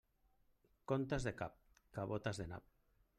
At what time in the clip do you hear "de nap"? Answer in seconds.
2.43-2.67